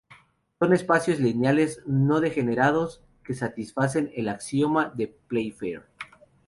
[0.59, 5.83] Son espacios lineales no degenerados que satisfacen el axioma de Playfair.